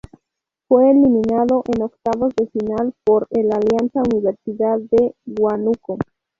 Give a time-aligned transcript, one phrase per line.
[0.67, 5.99] Fue eliminado en octavos de final por el Alianza Universidad de Huánuco.